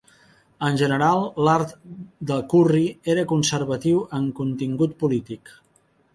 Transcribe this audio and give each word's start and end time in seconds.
En 0.69 0.77
general, 0.81 1.19
l'art 1.47 1.75
de 2.31 2.39
Curry 2.55 2.87
era 3.15 3.27
conservatiu 3.33 4.01
en 4.21 4.27
contingut 4.43 4.99
polític. 5.05 5.55